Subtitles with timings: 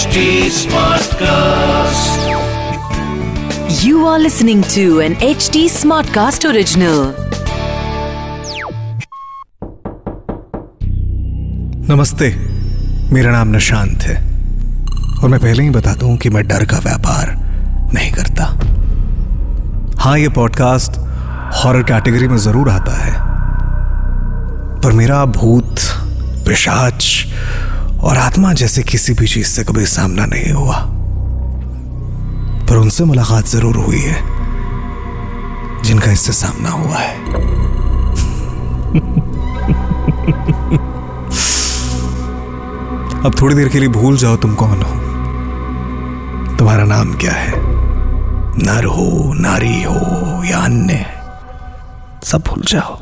[0.00, 0.20] HD
[0.56, 2.20] Smartcast.
[3.84, 7.00] You are listening to an HD Smartcast original.
[11.90, 12.30] नमस्ते
[13.12, 14.16] मेरा नाम निशांत है
[15.22, 17.34] और मैं पहले ही बता दूँ कि मैं डर का व्यापार
[17.94, 18.44] नहीं करता
[20.02, 20.98] हाँ ये पॉडकास्ट
[21.62, 23.14] हॉरर कैटेगरी में ज़रूर आता है
[24.80, 25.88] पर मेरा भूत
[26.46, 27.04] पिशाच
[28.02, 30.86] और आत्मा जैसे किसी भी चीज़ से कभी सामना नहीं हुआ।
[32.68, 34.22] पर उनसे मुलाकात ज़रूर हुई है,
[35.82, 37.20] जिनका इससे सामना हुआ है।
[43.24, 45.00] अब थोड़ी देर के लिए भूल जाओ तुम कौन हो।
[46.56, 47.52] तुम्हारा नाम क्या है?
[48.58, 51.06] नर हो, नारी हो या अन्य?
[52.24, 53.00] सब भूल जाओ।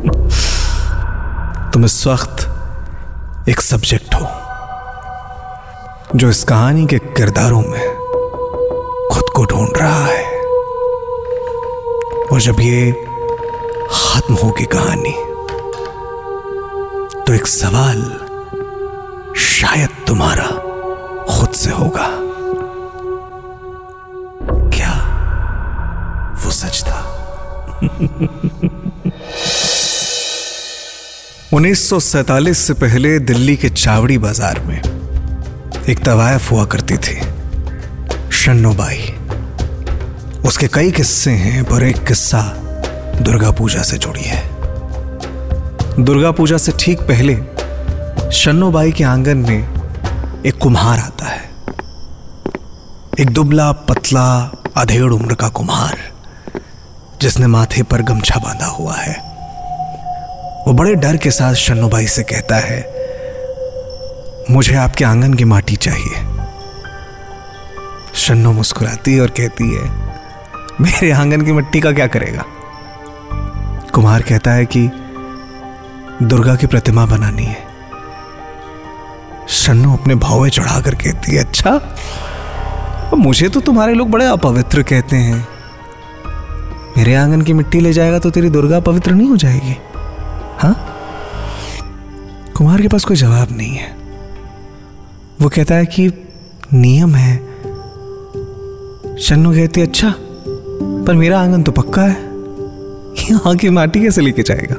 [1.72, 2.45] तुम इस वक्त
[3.48, 4.26] एक सब्जेक्ट हो,
[6.18, 7.96] जो इस कहानी के किरदारों में
[9.12, 10.24] खुद को ढूंढ रहा है।
[12.32, 12.92] और जब ये
[13.90, 15.12] खत्म होगी कहानी
[17.22, 18.02] तो एक सवाल
[19.36, 20.48] शायद तुम्हारा
[21.30, 22.08] खुद से होगा।
[24.76, 24.94] क्या
[26.44, 27.00] वो सच था?
[31.56, 34.76] 1947 से पहले दिल्ली के चावड़ी बाज़ार में
[35.88, 37.14] एक तवायफ हुआ करती थी,
[38.30, 38.98] शन्नोबाई।
[40.44, 42.42] उसके कई किस्से हैं, पर एक किस्सा
[43.20, 44.42] दुर्गा पूजा से जुड़ी है।
[46.04, 47.36] दुर्गा पूजा से ठीक पहले
[48.32, 51.50] शन्नोबाई के आँगन में एक कुम्हार आता है।
[53.20, 55.98] एक दुबला, पतला, अधेड़ उम्र का कुम्हार,
[57.22, 59.25] जिसने माथे पर गमछा बांधा हुआ है।
[60.66, 62.78] वो बड़े डर के साथ शन्नू भाई से कहता है,
[64.50, 66.24] मुझे आपके आँगन की माटी चाहिए।
[68.14, 69.90] शन्नो मुस्कुराती और कहती है,
[70.80, 72.44] मेरे आँगन की मिट्टी का क्या करेगा?
[73.94, 74.88] कुमार कहता है कि,
[76.22, 77.64] दुर्गा की प्रतिमा बनानी है।
[79.48, 81.80] शन्नो अपने भावे चढ़ाकर कहती है अच्छा
[83.14, 85.46] मुझे तो तुम्हारे लोग बड़े अपवित्र कहते हैं।
[86.96, 89.76] मेरे आँगन की मिट्टी ले जाएगा तो तेरी दुर्गा पवित्र नहीं हो जाएगी।
[90.58, 90.74] हाँ?
[92.56, 93.96] कुमार के पास कोई जवाब नहीं है।
[95.40, 96.06] वो कहता है कि
[96.74, 97.36] नियम है।
[99.16, 100.14] शन्नु कहती अच्छा
[101.06, 102.24] पर मेरा आँगन तो पक्का है।
[103.30, 104.76] यहाँ की माटी कैसे लेके जाएगा?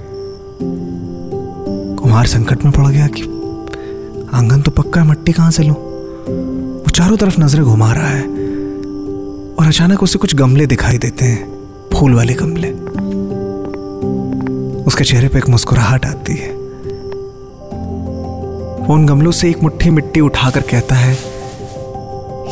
[1.95, 3.21] कुमार संकट में पड़ गया कि
[4.33, 5.75] आँगन तो पक्का है, मट्टी कहाँ से लूँ?
[5.75, 8.23] वो चारों तरफ़ नज़रें घुमा रहा है
[9.55, 11.45] और अचानक उसे कुछ गमले दिखाई देते हैं,
[11.93, 12.76] फूल वाले गमले।
[14.87, 16.51] उसके चेहरे पर एक मुस्कुराहट आती है।
[18.79, 21.13] वो उन गमलों से एक मुट्ठी मिट्टी उठाकर कहता है,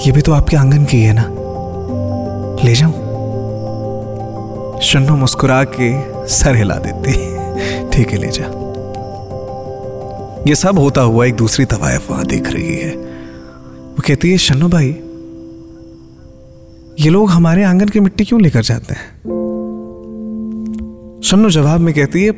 [0.05, 1.25] ये भी तो आपके आँगन की है ना?
[2.63, 2.93] ले जाऊँ?
[4.81, 8.45] शन्नो मुस्कुरा के सर हिला देती है। ठीक है, ले जा।
[10.47, 14.67] ये सब होता हुआ एक दूसरी तवायफ वहाँ देख रही है। वो कहती है शन्नो
[14.67, 14.89] भाई,
[16.99, 19.44] ये लोग हमारे आँगन की मिट्टी क्यों लेकर जाते हैं?
[21.25, 22.31] शन्नो जवाब में कहती है,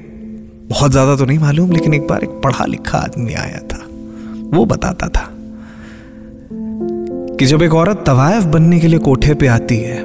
[0.69, 3.79] बहुत ज़्यादा तो नहीं मालूम, लेकिन एक बार एक पढ़ा लिखा आदमी आया था।
[4.53, 5.25] वो बताता था
[7.37, 9.97] कि जब एक औरत तवायफ बनने के लिए कोठे पे आती है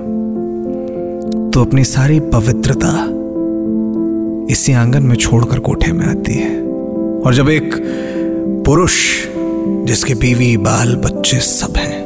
[1.50, 2.92] तो अपनी सारी पवित्रता
[4.52, 6.60] इसी आँगन में छोड़कर कोठे में आती है।
[7.20, 7.74] और जब एक
[8.66, 8.94] पुरुष,
[9.86, 12.00] जिसके बीवी, बाल, बच्चे सब हैं,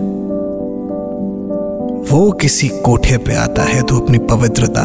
[2.11, 4.85] वो किसी कोठे पे आता है तो अपनी पवित्रता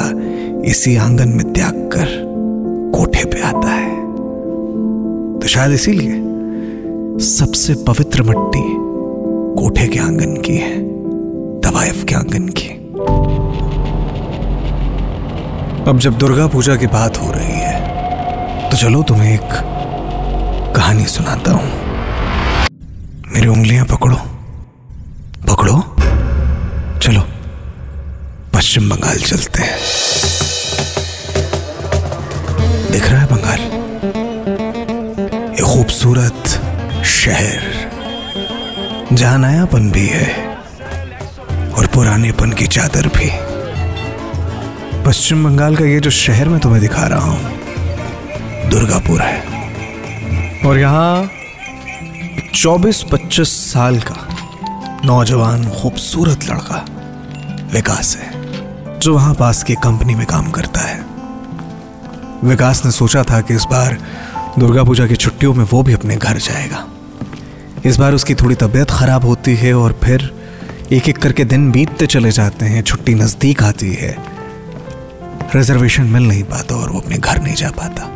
[0.66, 2.08] इसी आँगन में त्याग कर
[2.96, 3.96] कोठे पे आता है।
[5.40, 6.14] तो शायद इसीलिए
[7.20, 8.64] सबसे पवित्र मिट्टी
[9.56, 10.80] कोठे के आँगन की है
[11.62, 12.70] तवायफ के आँगन की।
[15.90, 19.54] अब जब दुर्गा पूजा की बात हो रही है तो चलो तुम्हें एक
[20.76, 21.70] कहानी सुनाता हूँ।
[23.34, 24.18] मेरी उंगलियाँ पकड़ो।
[25.50, 25.82] पकड़ो?
[27.00, 27.22] चलो,
[28.54, 30.31] पश्चिम बंगाल चलते हैं।
[32.92, 33.60] दिख रहा है बंगाल।
[35.50, 36.48] ये खूबसूरत
[37.06, 37.62] शहर।
[39.14, 40.28] जहाँ नयापन भी है,
[41.72, 43.30] और पुरानेपन की चादर भी।
[45.06, 49.38] पश्चिम बंगाल का ये जो शहर मैं तुम्हें दिखा रहा हूँ, दुर्गापुर है।
[50.66, 51.30] और यहाँ
[52.54, 54.28] 24-25 साल का
[55.06, 56.86] नौजवान खूबसूरत लड़का
[57.74, 58.30] विकास है,
[59.00, 61.01] जो वहाँ पास की कंपनी में काम करता है।
[62.44, 63.98] विकास ने सोचा था कि इस बार
[64.60, 66.88] दुर्गा पूजा की छुट्टियों में वो भी अपने घर जाएगा।
[67.86, 70.34] इस बार उसकी थोड़ी तबीयत खराब होती है और फिर
[70.92, 74.18] एक एक करके दिन बीतते चले जाते हैं, छुट्टी नज़दीक आती है।
[75.56, 78.08] रिजर्वेशन मिल नहीं पाता और वो अपने घर नहीं जा पाता।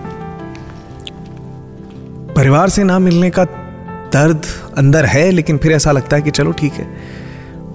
[2.34, 3.44] परिवार से ना मिलने का
[4.14, 4.46] दर्द
[4.78, 6.88] अंदर है, लेकिन फिर ऐसा लगता है कि चलो ठीक है।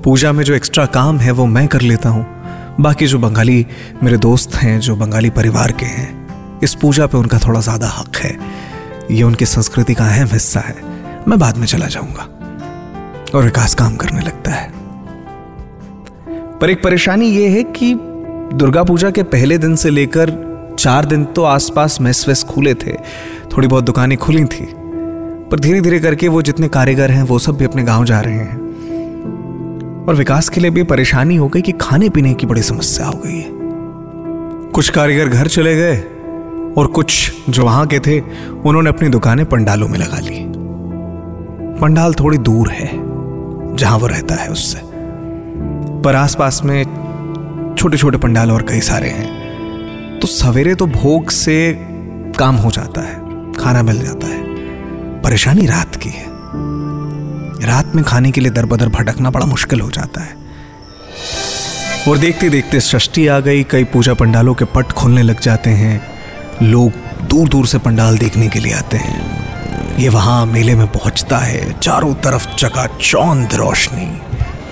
[0.05, 2.27] पूजा में जो एक्स्ट्रा काम है, वो मैं कर लेता हूँ।
[2.81, 3.67] बाकी जो बंगाली
[4.03, 6.20] मेरे दोस्त हैं, जो बंगाली परिवार के हैं
[6.63, 8.39] इस पूजा पे उनका थोड़ा ज़्यादा हक है।
[9.11, 10.77] ये उनकी संस्कृति का अहम हिस्सा है।
[11.29, 12.29] मैं बाद में चला जाऊँगा।
[13.35, 14.73] और विकास काम करने लगता है।
[16.59, 17.95] पर एक परेशानी ये है कि
[18.55, 20.31] दुर्गा पूजा के पहले दिन से लेकर
[20.79, 22.93] चार दिन तो आसपास मेस वेस खुले थे।
[23.57, 24.67] थोड़ी बहुत दुकानें खुली थी।
[25.51, 28.35] पर धीरे धीरे करके वो जितने कारीगर हैं, वो सब भी अपने गाँव जा रहे
[28.35, 28.59] हैं।
[30.09, 33.21] और विकास के लिए भी परेशानी हो गई कि खाने पीने की बड़ी समस्या हो
[33.27, 33.51] गई है।
[34.71, 35.97] कुछ कारीगर घर चले गए।
[36.79, 38.21] और कुछ जो वहाँ के थे,
[38.51, 40.47] उन्होंने अपनी दुकानें पंडालों में लगा ली।
[41.81, 42.91] पंडाल थोड़ी दूर है,
[43.77, 44.81] जहाँ वो रहता है उससे।
[46.05, 46.85] पर आसपास में
[47.79, 49.41] छोटे छोटे पंडाल और कई सारे हैं।
[50.21, 51.87] तो सवेरे तो भोग से
[52.39, 53.15] काम हो जाता है,
[53.53, 54.43] खाना मिल जाता है।
[55.23, 56.27] परेशानी रात की है।
[57.69, 60.37] रात में खाने के लिए दर बदर भटकना बड़ा मुश्किल हो जाता है।
[62.09, 66.20] और देखते देखते षष्ठी आ गई, कई पूजा पंडालों के पट खोलने लग जाते हैं।
[66.63, 66.93] लोग
[67.23, 71.81] दूर दूर से पंडाल देखने के लिए आते हैं। ये वहाँ मेले में पहुँचता है।
[71.81, 74.21] चारों तरफ़ चका चौंद रोशनी।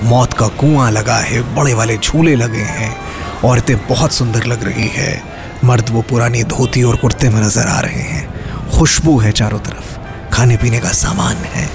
[0.03, 2.97] मौत का कुआँ लगा है। बड़े वाले झूले लगे हैं।
[3.45, 5.23] औरतें बहुत सुंदर लग रही है।
[5.65, 8.29] मर्द वो पुरानी धोती और कुर्ते में नज़र आ रहे हैं।
[8.71, 9.99] खुशबू है चारों तरफ़।
[10.31, 11.71] खाने पीने का सामान है।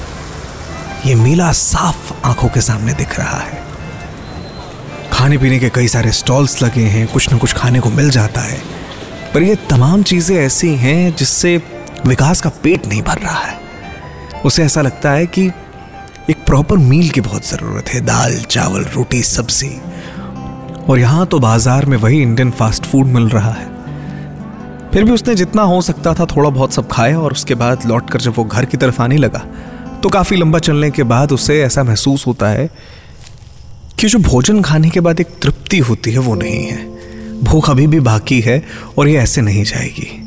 [1.06, 3.64] ये मेला साफ़ आँखों के सामने दिख रहा है।
[5.14, 8.42] खाने पीने के कई सारे स्टॉल्स लगे हैं। कुछ ना कुछ खाने को मिल जाता
[8.42, 8.73] है।
[9.34, 11.56] पर ये तमाम चीज़ें ऐसी हैं जिससे
[12.08, 13.58] विकास का पेट नहीं भर रहा है।
[14.46, 15.46] उसे ऐसा लगता है कि
[16.30, 19.70] एक प्रॉपर मील की बहुत ज़रूरत है, दाल, चावल, रोटी, सब्ज़ी।
[20.90, 23.72] और यहाँ तो बाज़ार में वही इंडियन फास्ट फ़ूड मिल रहा है।
[24.92, 28.10] फिर भी उसने जितना हो सकता था थोड़ा बहुत सब खाया और उसके बाद लौट
[28.10, 29.46] कर जब वो घर की तरफ़ आने लगा
[30.04, 32.70] तो काफ़ी लंबा चलने के बाद उसे ऐसा महसूस होता है
[34.00, 36.93] कि जो भोजन खाने के बाद एक तृप्ति होती है, वो नहीं है।
[37.44, 38.64] भूख अभी भी बाकी है
[38.98, 40.20] और ये ऐसे नहीं जाएगी।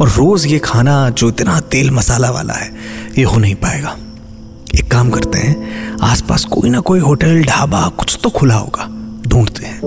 [0.00, 2.72] और रोज़ ये खाना जो इतना तेल मसाला वाला है,
[3.18, 3.96] ये हो नहीं पाएगा।
[4.74, 8.88] एक काम करते हैं, आसपास कोई ना कोई होटल, ढाबा, कुछ तो खुला होगा।
[9.28, 9.80] ढूंढते हैं।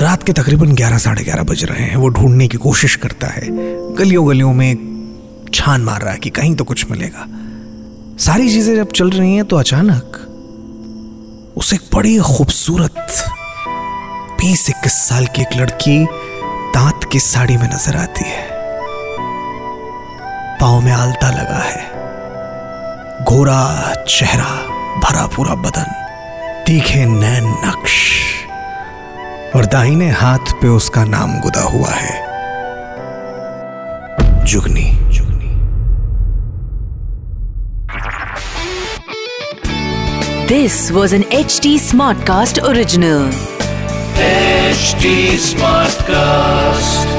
[0.00, 3.42] रात के तकरीबन ग्यारह, साढ़े ग्यारह बज रहे हैं। वो ढूँढने की कोशिश करता है।
[3.94, 4.76] गलियों गलियों में
[5.54, 7.26] छान मार रहा है कि कहीं तो कुछ मिलेगा।
[8.18, 10.22] सारी चीज़ें जब चल रही हैं तो अचानक
[11.56, 13.06] उसे एक बड़ी खूबसूरत
[14.46, 16.06] बीस इक्कीस साल की एक लड़की
[16.74, 18.48] दांत की साड़ी में नज़र आती है।
[20.58, 21.90] पाओ में आलता लगा है।
[23.24, 24.50] गोरा चेहरा,
[24.98, 25.88] भरा पूरा बदन,
[26.66, 28.12] तीखे नैन नक्श।
[29.56, 32.24] और दाहिने हाथ पे उसका नाम गुदा हुआ है।
[34.44, 34.92] Jugni.
[35.08, 35.56] Jugni
[40.46, 41.24] this was an
[44.76, 47.15] H smart cast.